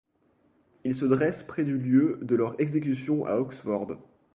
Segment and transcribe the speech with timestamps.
[0.83, 3.97] Il se dresse près du lieu de leur exécution à Oxford.